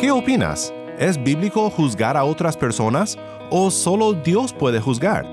[0.00, 0.72] ¿Qué opinas?
[0.98, 3.16] ¿Es bíblico juzgar a otras personas
[3.50, 5.26] o solo Dios puede juzgar?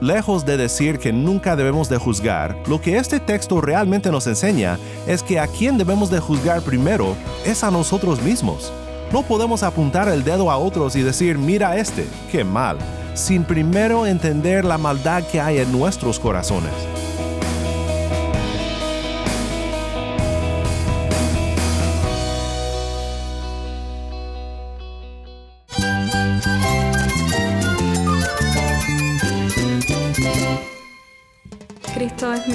[0.00, 4.78] Lejos de decir que nunca debemos de juzgar, lo que este texto realmente nos enseña
[5.06, 7.14] es que a quien debemos de juzgar primero
[7.44, 8.72] es a nosotros mismos.
[9.12, 12.78] No podemos apuntar el dedo a otros y decir, mira este, qué mal,
[13.14, 16.93] sin primero entender la maldad que hay en nuestros corazones.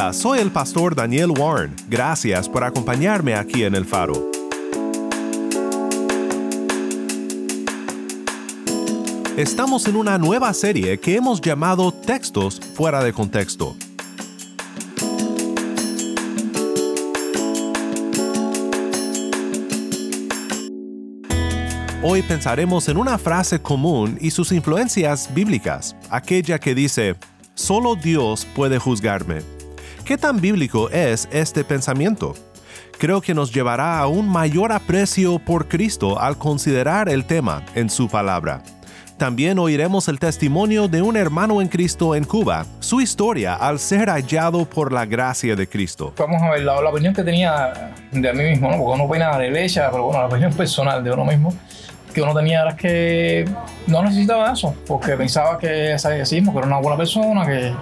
[0.00, 1.74] Hola, soy el pastor Daniel Warren.
[1.88, 4.30] Gracias por acompañarme aquí en El Faro.
[9.36, 13.74] Estamos en una nueva serie que hemos llamado Textos fuera de contexto.
[22.04, 27.16] Hoy pensaremos en una frase común y sus influencias bíblicas, aquella que dice,
[27.56, 29.57] solo Dios puede juzgarme.
[30.08, 32.34] ¿Qué tan bíblico es este pensamiento?
[32.98, 37.90] Creo que nos llevará a un mayor aprecio por Cristo al considerar el tema en
[37.90, 38.62] su palabra.
[39.18, 44.08] También oiremos el testimonio de un hermano en Cristo en Cuba, su historia al ser
[44.08, 46.14] hallado por la gracia de Cristo.
[46.16, 48.78] Vamos a ver la, la opinión que tenía de mí mismo, ¿no?
[48.78, 51.52] porque uno opina de iglesia, pero bueno, la opinión personal de uno mismo,
[52.14, 53.44] que uno tenía era que
[53.86, 57.74] no necesitaba eso, porque pensaba que sí mismo, que era una buena persona, que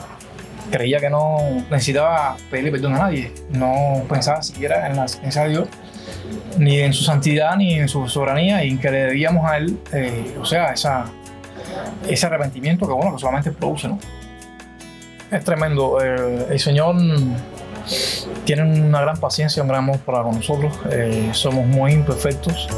[0.71, 1.39] creía que no
[1.71, 5.69] necesitaba pedirle perdón a nadie, no pensaba siquiera en la existencia de Dios,
[6.59, 9.79] ni en su santidad, ni en su soberanía, y en que le debíamos a Él,
[9.93, 11.05] eh, o sea, esa,
[12.09, 13.99] ese arrepentimiento que bueno, que solamente produce, ¿no?
[15.31, 15.99] Es tremendo.
[16.01, 16.95] Eh, el Señor
[18.45, 20.73] tiene una gran paciencia, un gran amor para con nosotros.
[20.91, 22.69] Eh, somos muy imperfectos.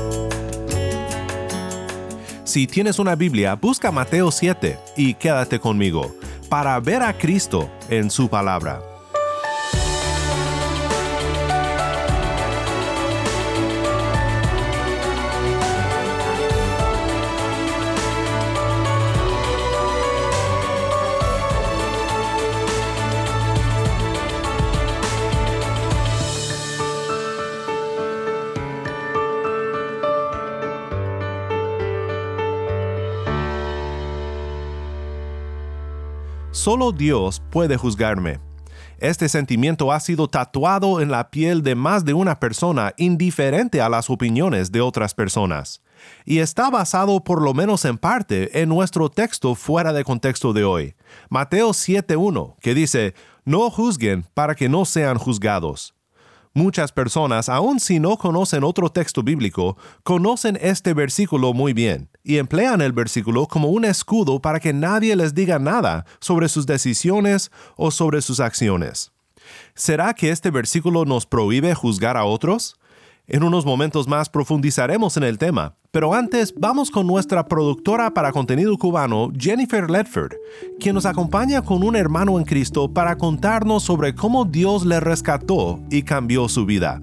[2.44, 6.15] Si tienes una Biblia, busca Mateo 7 y quédate conmigo
[6.48, 8.97] para ver a Cristo en su palabra.
[36.69, 38.41] Solo Dios puede juzgarme.
[38.99, 43.89] Este sentimiento ha sido tatuado en la piel de más de una persona indiferente a
[43.89, 45.81] las opiniones de otras personas,
[46.27, 50.65] y está basado por lo menos en parte en nuestro texto fuera de contexto de
[50.65, 50.95] hoy,
[51.31, 53.15] Mateo 7.1, que dice,
[53.47, 55.95] No juzguen para que no sean juzgados.
[56.53, 62.37] Muchas personas, aun si no conocen otro texto bíblico, conocen este versículo muy bien y
[62.37, 67.50] emplean el versículo como un escudo para que nadie les diga nada sobre sus decisiones
[67.75, 69.12] o sobre sus acciones.
[69.75, 72.77] ¿Será que este versículo nos prohíbe juzgar a otros?
[73.28, 78.31] En unos momentos más profundizaremos en el tema, pero antes vamos con nuestra productora para
[78.31, 80.34] contenido cubano, Jennifer Ledford,
[80.78, 85.81] quien nos acompaña con un hermano en Cristo para contarnos sobre cómo Dios le rescató
[85.91, 87.00] y cambió su vida.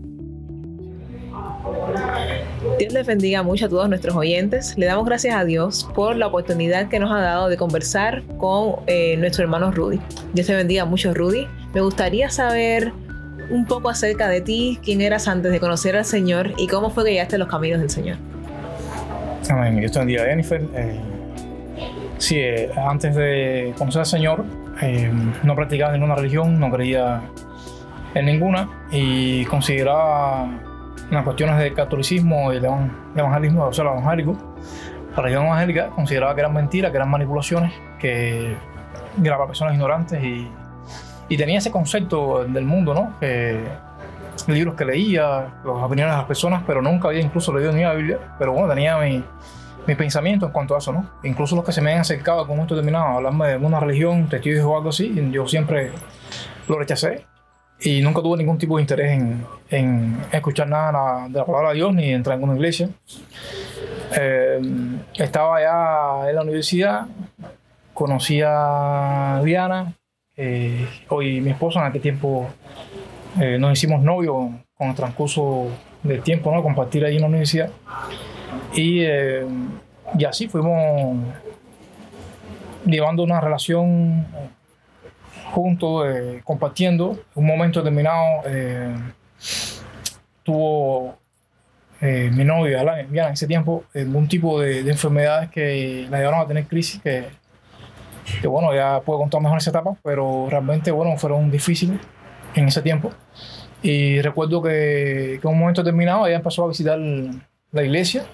[2.77, 4.77] Dios les bendiga mucho a todos nuestros oyentes.
[4.77, 8.77] Le damos gracias a Dios por la oportunidad que nos ha dado de conversar con
[8.87, 9.99] eh, nuestro hermano Rudy.
[10.33, 11.47] Dios te bendiga mucho, Rudy.
[11.73, 12.91] Me gustaría saber
[13.49, 17.05] un poco acerca de ti, quién eras antes de conocer al Señor y cómo fue
[17.05, 18.17] que llegaste a los caminos del Señor.
[19.49, 19.79] Amén.
[19.79, 20.61] Dios te bendiga, Jennifer.
[20.73, 20.99] Eh,
[22.17, 24.43] sí, eh, antes de conocer al Señor,
[25.43, 27.21] no practicaba ninguna religión, no creía
[28.15, 30.49] en ninguna y consideraba
[31.11, 32.65] las cuestiones del catolicismo y el
[33.15, 34.37] evangelismo, o sea, el evangélico,
[35.15, 38.55] la religión evangélica, consideraba que eran mentiras, que eran manipulaciones, que
[39.23, 40.49] era para personas ignorantes y
[41.27, 43.13] y tenía ese concepto del mundo, ¿no?
[44.47, 47.93] libros que leía, las opiniones de las personas, pero nunca había incluso leído ni la
[47.93, 48.19] Biblia.
[48.37, 49.23] Pero bueno, tenía mi,
[49.87, 51.09] mis pensamientos en cuanto a eso, ¿no?
[51.23, 54.63] Incluso los que se me han acercado momento determinado a hablarme de una religión, testigos
[54.65, 55.93] o algo así, yo siempre
[56.67, 57.25] lo rechacé
[57.79, 61.75] y nunca tuve ningún tipo de interés en, en escuchar nada de la palabra de
[61.75, 62.89] Dios ni entrar en una iglesia.
[64.17, 64.61] Eh,
[65.15, 67.05] estaba ya en la universidad,
[67.93, 69.93] conocí a Diana,
[70.37, 72.47] eh, hoy mi esposa, en aquel tiempo
[73.39, 75.67] eh, nos hicimos novios con el transcurso
[76.03, 76.61] del tiempo, ¿no?
[76.63, 77.69] Compartir ahí en la universidad.
[78.73, 81.17] Y, y así fuimos
[82.85, 84.25] llevando una relación
[85.55, 87.17] juntos, eh, compartiendo.
[87.33, 88.93] Un momento determinado eh,
[90.43, 91.17] tuvo
[92.01, 96.47] eh, mi novia, en ese tiempo, algún tipo de, de enfermedades que la llevaron a
[96.47, 97.25] tener crisis que,
[98.41, 101.99] que, bueno, ya puedo contar mejor esa etapa, pero realmente, bueno, fueron difíciles
[102.53, 103.11] en ese tiempo.
[103.81, 108.25] Y recuerdo que, que en un momento determinado ella empezó a visitar la iglesia,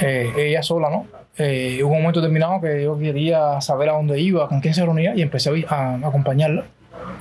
[0.00, 1.06] eh, ella sola, ¿no?
[1.42, 4.84] Eh, hubo un momento determinado que yo quería saber a dónde iba, con quién se
[4.84, 6.64] reunía y empecé a, a acompañarla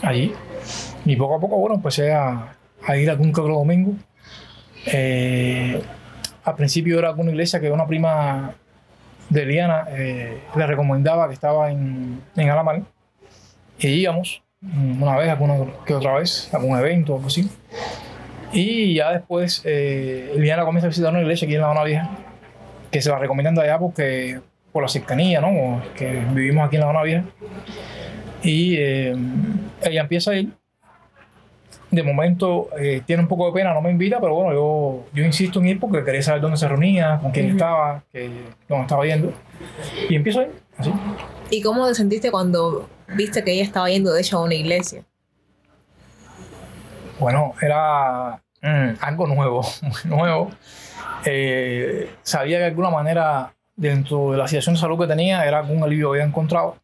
[0.02, 0.34] allí.
[1.06, 2.54] Y poco a poco, bueno, empecé a,
[2.86, 3.94] a ir algún que otro domingo.
[4.86, 5.82] Eh,
[6.44, 8.54] al principio era alguna iglesia que una prima
[9.30, 12.82] de Eliana eh, le recomendaba que estaba en, Alamar.
[13.80, 15.56] Y íbamos una vez, alguna
[15.86, 17.50] que otra vez, algún evento o algo así.
[18.52, 22.10] Y ya después eh, Eliana comienza a visitar una iglesia aquí en La Habana Vieja,
[22.92, 24.40] que se la recomiendan de allá porque
[24.72, 25.82] por la cercanía, ¿no?
[25.96, 27.24] Que vivimos aquí en La Habana Vieja.
[28.44, 29.16] Y eh,
[29.82, 30.50] ella empieza a ir.
[31.92, 35.26] De momento eh, tiene un poco de pena, no me invita, pero bueno, yo, yo
[35.26, 38.30] insisto en ir porque quería saber dónde se reunía, con quién estaba, que,
[38.68, 39.34] dónde estaba yendo.
[40.08, 40.94] Y empiezo a ir, así.
[41.50, 45.04] ¿Y cómo te sentiste cuando viste que ella estaba yendo de hecho a una iglesia?
[47.20, 49.62] Bueno, era mm, algo nuevo,
[50.06, 50.52] muy nuevo.
[51.26, 55.60] Eh, sabía que de alguna manera, dentro de la situación de salud que tenía, era
[55.60, 56.76] algún alivio que había encontrado.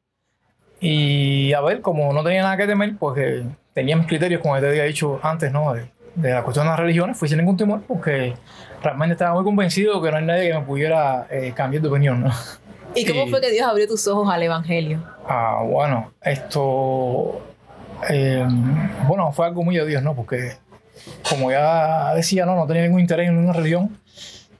[0.79, 3.43] Y a ver, como no tenía nada que temer, pues que
[3.73, 5.73] tenía mis criterios, como te había dicho antes, ¿no?
[5.73, 8.33] De, de la cuestión de las religiones, fui sin ningún temor, porque
[8.83, 12.21] realmente estaba muy convencido que no hay nadie que me pudiera eh, cambiar de opinión,
[12.21, 12.31] ¿no?
[12.93, 15.03] ¿Y cómo Y- fue que Dios abrió tus ojos al Evangelio?
[15.27, 17.41] Ah, bueno, esto.
[18.09, 18.45] eh,
[19.07, 20.13] bueno, fue algo muy de Dios, ¿no?
[20.15, 20.53] Porque,
[21.30, 23.97] como ya decía, no, no tenía ningún interés en ninguna religión.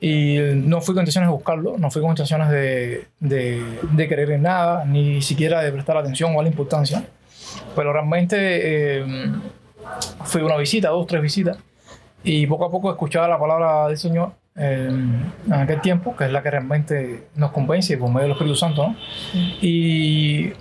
[0.02, 4.30] Y no fui con intenciones de buscarlo, no fui con intenciones de, de, de querer
[4.32, 7.04] en nada, ni siquiera de prestar atención o la importancia.
[7.76, 9.06] Pero realmente eh,
[10.36, 11.58] una visita, dos, tres visitas,
[12.24, 16.32] y poco a poco escuchaba la palabra del Señor eh, en aquel tiempo, que es
[16.32, 18.96] la que realmente nos convence por medio del Espíritu Santo, ¿no?
[19.62, 20.52] Y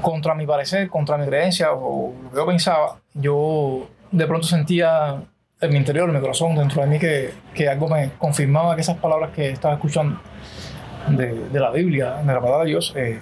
[0.00, 5.22] contra mi parecer, contra mi creencia o lo que yo pensaba, yo de pronto sentía
[5.60, 8.82] en mi interior, en mi corazón, dentro de mí, que, que algo me confirmaba que
[8.82, 10.20] esas palabras que estaba escuchando
[11.08, 13.20] de, de la Biblia, de la palabra de Dios, eh,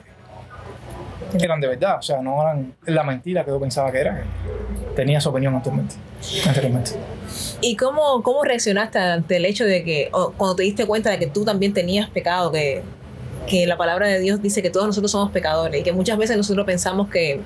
[1.41, 4.25] eran de verdad, o sea, no eran la mentira que yo pensaba que era.
[4.95, 5.97] Tenía esa opinión anteriormente.
[6.47, 6.93] anteriormente.
[7.61, 11.27] ¿Y cómo, cómo reaccionaste ante el hecho de que, cuando te diste cuenta de que
[11.27, 12.83] tú también tenías pecado, que,
[13.47, 16.37] que la palabra de Dios dice que todos nosotros somos pecadores y que muchas veces
[16.37, 17.41] nosotros pensamos que,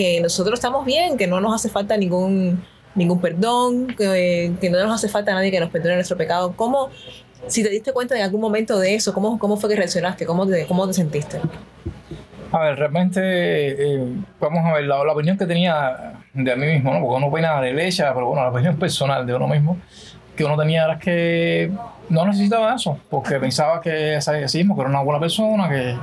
[0.00, 2.64] que nosotros estamos bien, que no nos hace falta ningún,
[2.94, 6.54] ningún perdón, que, que no nos hace falta nadie que nos perdone nuestro pecado?
[6.56, 6.88] ¿Cómo,
[7.46, 10.24] si te diste cuenta en algún momento de eso, cómo, cómo fue que reaccionaste?
[10.24, 11.38] ¿Cómo te, cómo te sentiste?
[12.50, 14.06] A ver, realmente, eh,
[14.40, 17.00] vamos a ver, la, la opinión que tenía de mí mismo, ¿no?
[17.00, 19.76] Porque uno opina de iglesia, pero bueno, la opinión personal de uno mismo,
[20.34, 21.70] que uno tenía era que
[22.08, 25.94] no necesitaba eso, porque pensaba que ese ateísmo, que era una buena persona, que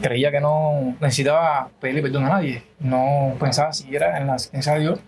[0.00, 4.80] creía que no necesitaba pedirle perdón a nadie, no pensaba siquiera en la existencia de
[4.80, 5.00] Dios,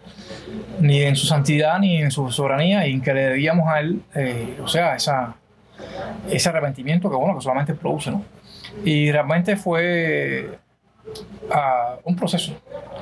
[0.81, 4.03] ni en su santidad, ni en su soberanía, y en que le debíamos a Él,
[4.15, 5.35] eh, o sea, esa,
[6.31, 8.23] ese arrepentimiento que, bueno, que solamente produce, ¿no?
[8.85, 10.59] Y realmente fue
[11.51, 12.53] ah, un proceso,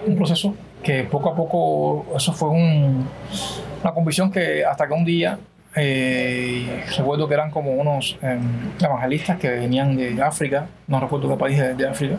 [0.07, 3.09] un proceso que poco a poco, eso fue un-
[3.83, 5.39] una convicción que hasta que un día,
[5.77, 8.39] eh, recuerdo que eran como unos eh,
[8.81, 12.17] evangelistas que venían de África, no recuerdo qué país de, de África,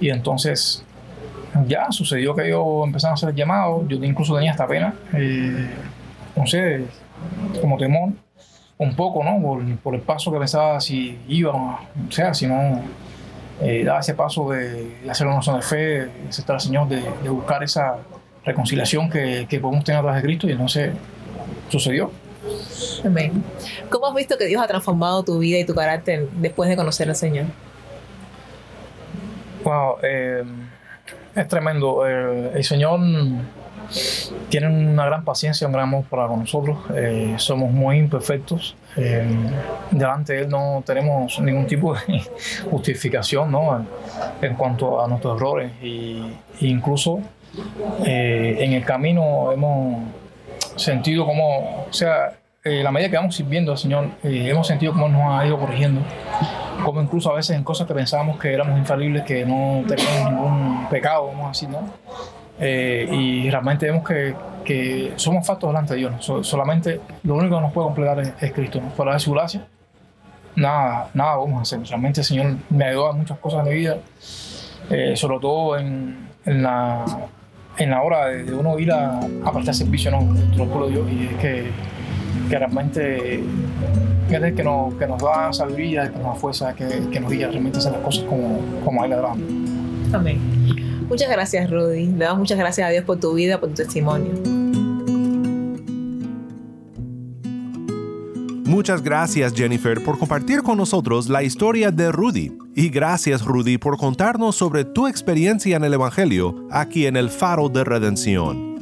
[0.00, 0.84] y entonces
[1.66, 5.68] ya sucedió que ellos empezaron a hacer llamados, yo incluso tenía esta pena, eh,
[6.36, 6.84] no sé,
[7.60, 8.10] como temor,
[8.76, 9.40] un poco, ¿no?
[9.82, 11.78] Por, el paso que pensaba si iba, o
[12.10, 12.80] sea, si no
[13.60, 17.02] eh, daba ese paso de, hacer una oración de fe, de aceptar al Señor, de,
[17.22, 17.98] de buscar esa
[18.44, 20.92] reconciliación que, que podemos tener a través de Cristo, y entonces
[21.68, 22.10] sucedió.
[23.04, 23.42] Amén.
[23.90, 27.08] ¿Cómo has visto que Dios ha transformado tu vida y tu carácter después de conocer
[27.08, 27.46] al Señor?
[29.64, 30.44] Wow, eh,
[31.34, 32.06] es tremendo.
[32.06, 33.00] El, el Señor
[34.48, 36.78] tienen una gran paciencia, un gran amor para con nosotros.
[36.94, 38.76] Eh, somos muy imperfectos.
[38.96, 39.26] Eh,
[39.90, 42.22] delante de Él no tenemos ningún tipo de
[42.70, 43.86] justificación ¿no?
[44.42, 45.72] en cuanto a nuestros errores.
[45.82, 46.22] Y,
[46.60, 47.20] incluso
[48.04, 50.02] eh, en el camino hemos
[50.78, 55.40] sentido como, o sea, la medida que vamos sirviendo al Señor, hemos sentido cómo nos
[55.40, 56.02] ha ido corrigiendo.
[56.84, 60.86] Como incluso a veces en cosas que pensábamos que éramos infalibles, que no teníamos ningún
[60.88, 61.80] pecado, vamos a decir, ¿no?
[62.60, 66.46] Eh, y realmente vemos que, que, somos factos delante de Dios.
[66.46, 68.80] solamente lo único que nos puede completar es, Cristo.
[68.80, 68.90] ¿no?
[68.90, 69.66] Fuera de su gracia,
[70.56, 71.80] nada, nada vamos a hacer.
[71.88, 73.98] Realmente el Señor me ayudó a muchas cosas de mi vida,
[74.90, 77.04] eh, sobre todo en, en, la,
[77.78, 80.18] en la hora de, uno ir a, a prestar servicio ¿no?
[80.56, 81.06] pueblo de Dios.
[81.12, 81.70] Y es que,
[82.50, 83.42] realmente
[84.28, 87.30] es el que nos, que nos da sabiduría, que nos da fuerza, que, que nos
[87.30, 89.14] guía realmente a hacer las cosas como, como a Él
[90.12, 90.40] Amén.
[91.08, 92.06] Muchas gracias, Rudy.
[92.06, 94.57] Le damos muchas gracias a Dios por tu vida, por tu testimonio.
[98.78, 103.98] Muchas gracias Jennifer por compartir con nosotros la historia de Rudy y gracias Rudy por
[103.98, 108.76] contarnos sobre tu experiencia en el Evangelio aquí en el Faro de Redención.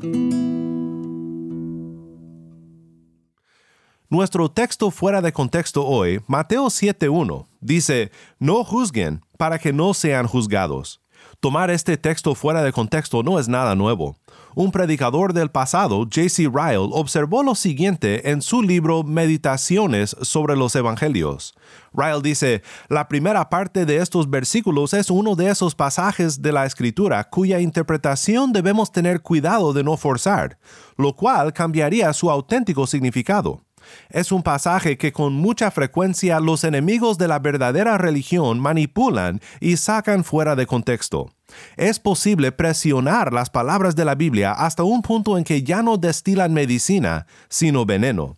[4.11, 10.27] Nuestro texto fuera de contexto hoy, Mateo 7.1, dice, No juzguen para que no sean
[10.27, 11.01] juzgados.
[11.41, 14.17] Tomar este texto fuera de contexto no es nada nuevo.
[14.55, 16.51] Un predicador del pasado, J.C.
[16.51, 21.55] Ryle, observó lo siguiente en su libro Meditaciones sobre los Evangelios.
[21.93, 26.65] Ryle dice, la primera parte de estos versículos es uno de esos pasajes de la
[26.65, 30.59] Escritura cuya interpretación debemos tener cuidado de no forzar,
[30.97, 33.66] lo cual cambiaría su auténtico significado.
[34.11, 39.77] Es un pasaje que con mucha frecuencia los enemigos de la verdadera religión manipulan y
[39.77, 41.31] sacan fuera de contexto.
[41.77, 45.97] Es posible presionar las palabras de la Biblia hasta un punto en que ya no
[45.97, 48.37] destilan medicina, sino veneno.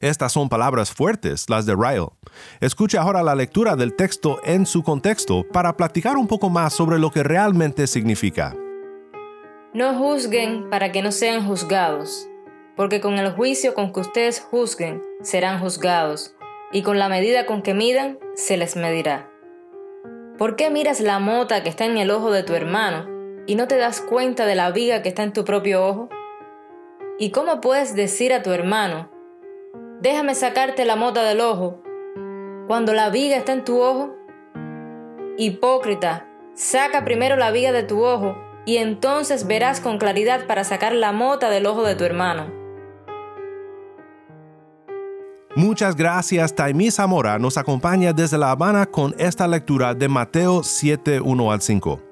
[0.00, 2.08] Estas son palabras fuertes, las de Ryle.
[2.60, 6.98] Escuche ahora la lectura del texto en su contexto para platicar un poco más sobre
[6.98, 8.54] lo que realmente significa.
[9.72, 12.28] No juzguen para que no sean juzgados
[12.76, 16.34] porque con el juicio con que ustedes juzguen serán juzgados,
[16.72, 19.30] y con la medida con que midan se les medirá.
[20.38, 23.06] ¿Por qué miras la mota que está en el ojo de tu hermano
[23.46, 26.08] y no te das cuenta de la viga que está en tu propio ojo?
[27.16, 29.08] ¿Y cómo puedes decir a tu hermano,
[30.00, 31.80] déjame sacarte la mota del ojo,
[32.66, 34.16] cuando la viga está en tu ojo?
[35.38, 40.92] Hipócrita, saca primero la viga de tu ojo y entonces verás con claridad para sacar
[40.92, 42.63] la mota del ojo de tu hermano.
[45.56, 51.20] Muchas gracias, Taimí Zamora nos acompaña desde La Habana con esta lectura de Mateo 7,
[51.20, 52.02] 1 al 5.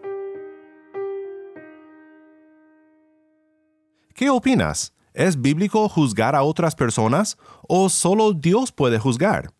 [4.14, 4.92] ¿Qué opinas?
[5.12, 9.50] ¿Es bíblico juzgar a otras personas o solo Dios puede juzgar?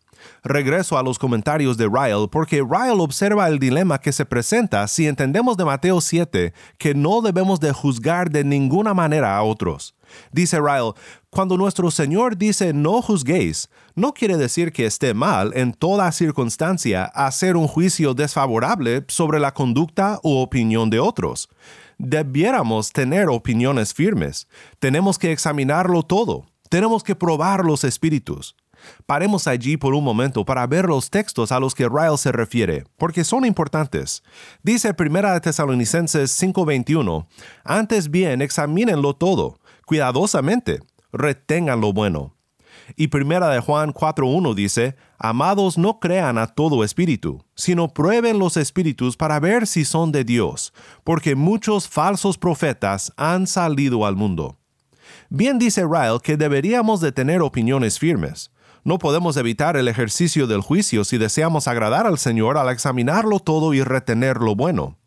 [0.43, 5.07] Regreso a los comentarios de Ryle porque Ryle observa el dilema que se presenta si
[5.07, 9.95] entendemos de Mateo 7 que no debemos de juzgar de ninguna manera a otros.
[10.31, 10.93] Dice Ryle,
[11.29, 17.05] cuando nuestro Señor dice no juzguéis, no quiere decir que esté mal en toda circunstancia
[17.05, 21.49] hacer un juicio desfavorable sobre la conducta u opinión de otros.
[21.97, 24.47] Debiéramos tener opiniones firmes.
[24.79, 26.45] Tenemos que examinarlo todo.
[26.69, 28.55] Tenemos que probar los espíritus.
[29.05, 32.85] Paremos allí por un momento para ver los textos a los que Ryle se refiere,
[32.97, 34.23] porque son importantes.
[34.63, 37.27] Dice 1 Tesalonicenses 5:21,
[37.63, 40.79] antes bien examínenlo todo, cuidadosamente,
[41.11, 42.35] retengan lo bueno.
[42.95, 48.57] Y 1 de Juan 4:1 dice, Amados, no crean a todo espíritu, sino prueben los
[48.57, 50.73] espíritus para ver si son de Dios,
[51.03, 54.57] porque muchos falsos profetas han salido al mundo.
[55.29, 58.51] Bien dice Ryle que deberíamos de tener opiniones firmes,
[58.83, 63.73] no podemos evitar el ejercicio del juicio si deseamos agradar al Señor al examinarlo todo
[63.73, 64.97] y retener lo bueno.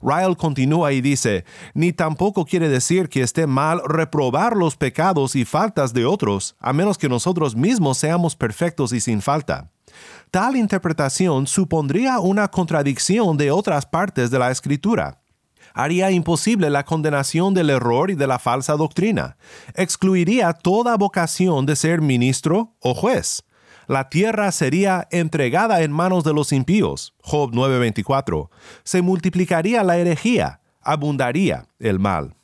[0.00, 5.44] Ryle continúa y dice, ni tampoco quiere decir que esté mal reprobar los pecados y
[5.44, 9.70] faltas de otros, a menos que nosotros mismos seamos perfectos y sin falta.
[10.30, 15.20] Tal interpretación supondría una contradicción de otras partes de la Escritura
[15.76, 19.36] haría imposible la condenación del error y de la falsa doctrina.
[19.74, 23.44] Excluiría toda vocación de ser ministro o juez.
[23.86, 27.14] La tierra sería entregada en manos de los impíos.
[27.22, 28.48] Job 9:24.
[28.84, 32.34] Se multiplicaría la herejía, abundaría el mal.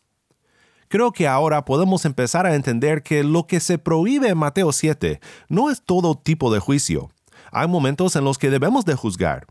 [0.89, 5.21] Creo que ahora podemos empezar a entender que lo que se prohíbe en Mateo 7
[5.49, 7.09] no es todo tipo de juicio,
[7.53, 9.47] hay momentos en los que debemos de juzgar.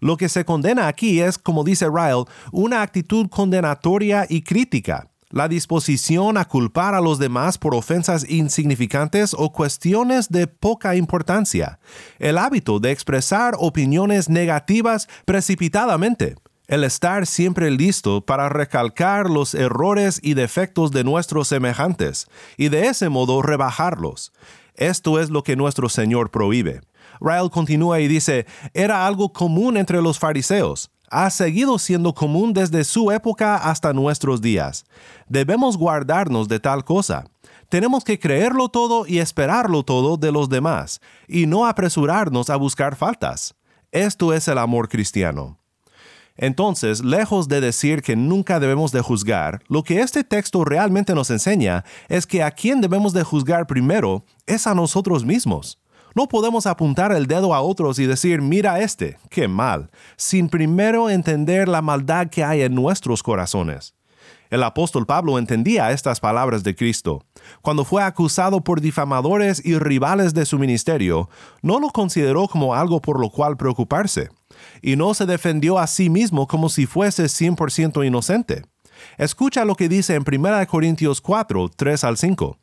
[0.00, 5.08] Lo que se condena aquí es, como dice Ryle, una actitud condenatoria y crítica.
[5.30, 11.80] la disposición a culpar a los demás por ofensas insignificantes o cuestiones de poca importancia,
[12.20, 16.36] el hábito de expresar opiniones negativas precipitadamente,
[16.68, 22.86] el estar siempre listo para recalcar los errores y defectos de nuestros semejantes y de
[22.86, 24.32] ese modo rebajarlos.
[24.76, 26.80] Esto es lo que nuestro Señor prohíbe.
[27.20, 32.84] Ryle continúa y dice, era algo común entre los fariseos, ha seguido siendo común desde
[32.84, 34.84] su época hasta nuestros días.
[35.28, 37.24] Debemos guardarnos de tal cosa.
[37.68, 42.96] Tenemos que creerlo todo y esperarlo todo de los demás, y no apresurarnos a buscar
[42.96, 43.54] faltas.
[43.90, 45.58] Esto es el amor cristiano.
[46.36, 51.30] Entonces, lejos de decir que nunca debemos de juzgar, lo que este texto realmente nos
[51.30, 55.78] enseña es que a quien debemos de juzgar primero es a nosotros mismos.
[56.14, 61.10] No podemos apuntar el dedo a otros y decir, mira este, qué mal, sin primero
[61.10, 63.94] entender la maldad que hay en nuestros corazones.
[64.48, 67.22] El apóstol Pablo entendía estas palabras de Cristo.
[67.62, 71.28] Cuando fue acusado por difamadores y rivales de su ministerio,
[71.62, 74.30] no lo consideró como algo por lo cual preocuparse,
[74.82, 78.62] y no se defendió a sí mismo como si fuese 100% inocente.
[79.18, 82.58] Escucha lo que dice en 1 Corintios 4, 3 al 5.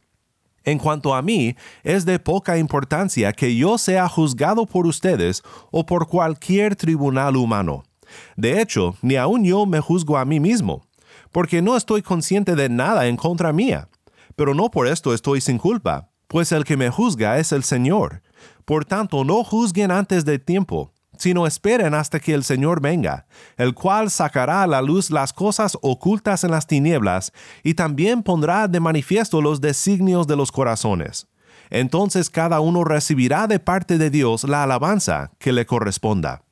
[0.66, 5.86] En cuanto a mí, es de poca importancia que yo sea juzgado por ustedes o
[5.86, 7.84] por cualquier tribunal humano.
[8.38, 10.86] De hecho, ni aun yo me juzgo a mí mismo,
[11.32, 13.90] porque no estoy consciente de nada en contra mía.
[14.36, 18.22] Pero no por esto estoy sin culpa, pues el que me juzga es el Señor.
[18.66, 23.26] Por tanto, no juzguen antes de tiempo, sino esperen hasta que el Señor venga,
[23.58, 27.32] el cual sacará a la luz las cosas ocultas en las tinieblas,
[27.64, 31.28] y también pondrá de manifiesto los designios de los corazones.
[31.70, 36.44] Entonces cada uno recibirá de parte de Dios la alabanza que le corresponda.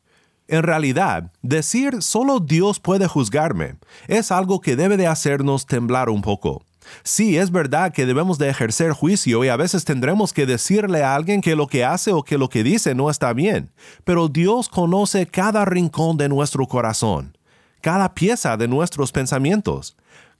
[0.47, 3.75] En realidad, decir solo Dios puede juzgarme
[4.07, 6.65] es algo que debe de hacernos temblar un poco.
[7.03, 11.15] Sí, es verdad que debemos de ejercer juicio y a veces tendremos que decirle a
[11.15, 13.71] alguien que lo que hace o que lo que dice no está bien,
[14.03, 17.37] pero Dios conoce cada rincón de nuestro corazón,
[17.81, 19.95] cada pieza de nuestros pensamientos,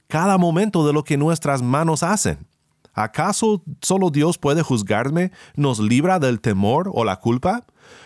[0.07, 2.47] cada momento de lo que nuestras manos hacen.
[2.93, 7.65] ¿Acaso solo Dios puede juzgarme, nos libra del temor o la culpa?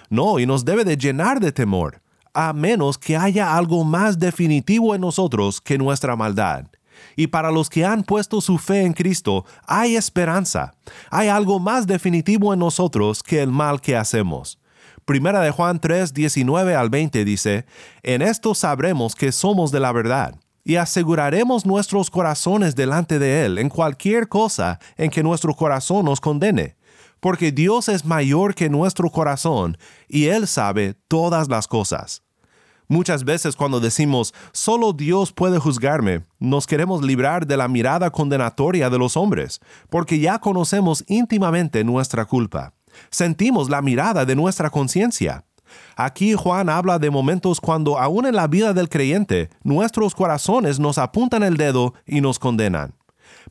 [0.09, 2.01] No, y nos debe de llenar de temor,
[2.33, 6.67] a menos que haya algo más definitivo en nosotros que nuestra maldad
[7.15, 10.73] y para los que han puesto su fe en Cristo, hay esperanza.
[11.09, 14.59] Hay algo más definitivo en nosotros que el mal que hacemos.
[15.05, 17.65] Primera de Juan 3, 19 al 20 dice,
[18.01, 23.59] En esto sabremos que somos de la verdad, y aseguraremos nuestros corazones delante de Él
[23.59, 26.75] en cualquier cosa en que nuestro corazón nos condene,
[27.19, 29.77] porque Dios es mayor que nuestro corazón,
[30.09, 32.24] y Él sabe todas las cosas.
[32.87, 38.89] Muchas veces cuando decimos, solo Dios puede juzgarme, nos queremos librar de la mirada condenatoria
[38.89, 42.73] de los hombres, porque ya conocemos íntimamente nuestra culpa.
[43.09, 45.43] Sentimos la mirada de nuestra conciencia.
[45.95, 50.97] Aquí Juan habla de momentos cuando aún en la vida del creyente, nuestros corazones nos
[50.97, 52.93] apuntan el dedo y nos condenan.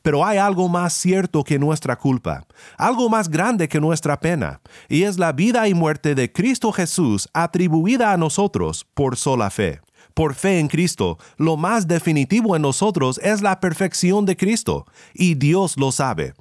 [0.01, 2.45] Pero hay algo más cierto que nuestra culpa,
[2.77, 7.29] algo más grande que nuestra pena, y es la vida y muerte de Cristo Jesús
[7.33, 9.81] atribuida a nosotros por sola fe.
[10.13, 15.35] Por fe en Cristo, lo más definitivo en nosotros es la perfección de Cristo, y
[15.35, 16.33] Dios lo sabe.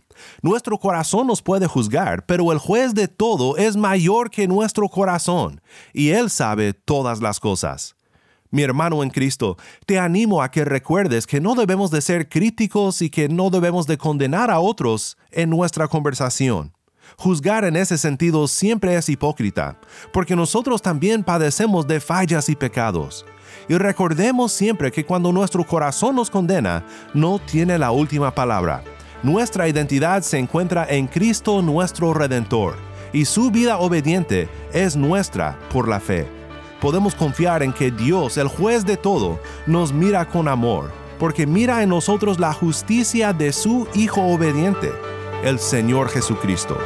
[0.43, 5.61] Nuestro corazón nos puede juzgar, pero el juez de todo es mayor que nuestro corazón,
[5.93, 7.97] y Él sabe todas las cosas.
[8.55, 13.03] Mi hermano en Cristo, te animo a que recuerdes que no debemos de ser críticos
[13.03, 16.73] y que no debemos de condenar a otros en nuestra conversación.
[17.19, 19.81] Juzgar en ese sentido siempre es hipócrita,
[20.13, 23.27] porque nosotros también padecemos de fallas y pecados.
[23.69, 28.85] Y recordemos siempre que cuando nuestro corazón nos condena, no tiene la última palabra.
[29.25, 32.77] Nuestra identidad se encuentra en Cristo nuestro Redentor,
[33.13, 36.44] y su vida obediente es nuestra por la fe
[36.85, 41.83] podemos confiar en que Dios, el juez de todo, nos mira con amor, porque mira
[41.83, 44.93] en nosotros la justicia de su Hijo obediente,
[45.43, 46.77] el Señor Jesucristo.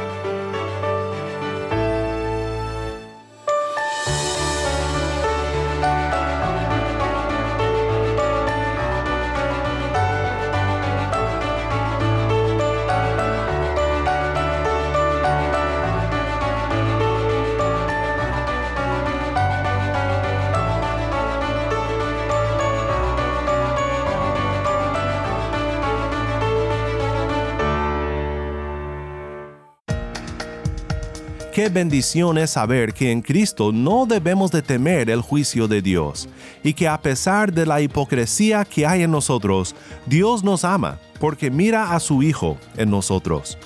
[31.59, 36.29] Qué bendición es saber que en Cristo no debemos de temer el juicio de Dios
[36.63, 41.51] y que a pesar de la hipocresía que hay en nosotros, Dios nos ama porque
[41.51, 43.57] mira a su Hijo en nosotros.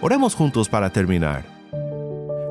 [0.00, 1.44] Oremos juntos para terminar.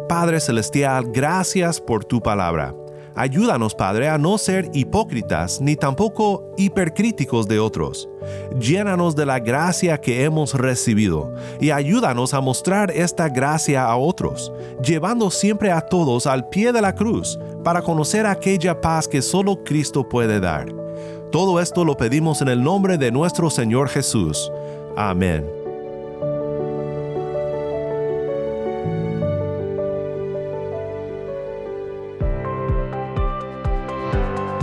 [0.07, 2.71] Padre Celestial, gracias por tu palabra.
[3.17, 8.07] Ayúdanos, Padre, a no ser hipócritas ni tampoco hipercríticos de otros.
[8.59, 14.53] Llénanos de la gracia que hemos recibido y ayúdanos a mostrar esta gracia a otros,
[14.83, 19.63] llevando siempre a todos al pie de la cruz para conocer aquella paz que solo
[19.63, 20.67] Cristo puede dar.
[21.31, 24.51] Todo esto lo pedimos en el nombre de nuestro Señor Jesús.
[24.95, 25.56] Amén.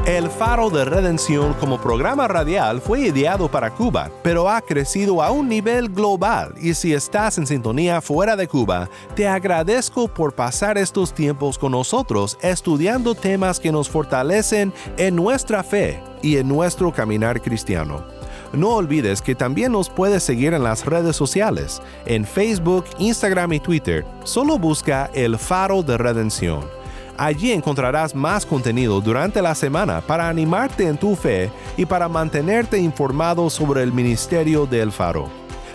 [0.07, 5.31] El Faro de Redención como programa radial fue ideado para Cuba, pero ha crecido a
[5.31, 10.77] un nivel global y si estás en sintonía fuera de Cuba, te agradezco por pasar
[10.77, 16.93] estos tiempos con nosotros estudiando temas que nos fortalecen en nuestra fe y en nuestro
[16.93, 18.05] caminar cristiano.
[18.53, 23.61] No olvides que también nos puedes seguir en las redes sociales, en Facebook, Instagram y
[23.61, 24.05] Twitter.
[24.25, 26.84] Solo busca el Faro de Redención.
[27.17, 32.79] Allí encontrarás más contenido durante la semana para animarte en tu fe y para mantenerte
[32.79, 35.29] informado sobre el ministerio del Faro.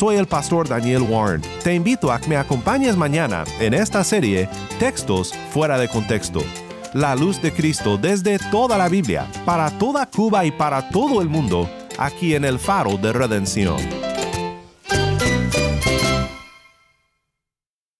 [0.00, 1.42] Soy el pastor Daniel Warren.
[1.62, 6.40] Te invito a que me acompañes mañana en esta serie Textos fuera de contexto.
[6.94, 11.28] La luz de Cristo desde toda la Biblia, para toda Cuba y para todo el
[11.28, 13.99] mundo, aquí en el faro de redención.